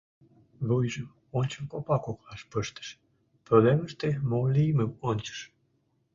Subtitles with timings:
[0.67, 1.07] Вуйжым
[1.39, 2.87] ончыл копа коклаш пыштыш,
[3.45, 5.39] пӧлемыште мо лиймым ончыш.